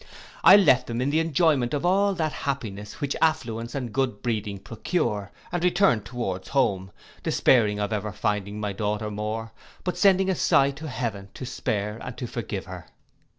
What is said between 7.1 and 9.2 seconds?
despairing of ever finding my daughter